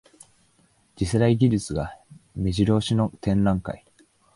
[0.95, 1.95] 次世代技術が
[2.35, 3.85] めじろ押しの展覧会